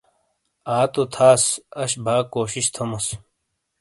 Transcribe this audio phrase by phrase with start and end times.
[0.77, 1.43] آ تو تھاس،
[1.81, 3.07] اش با کوشش تھوموس۔